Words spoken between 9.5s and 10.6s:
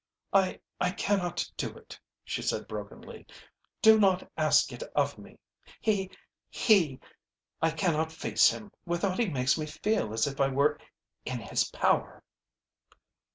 me feel as if I